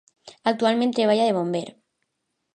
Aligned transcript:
Actualment 0.51 0.95
treballa 1.01 1.29
de 1.29 1.37
bomber. 1.39 1.63